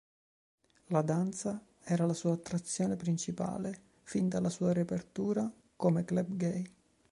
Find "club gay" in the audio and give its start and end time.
6.05-6.73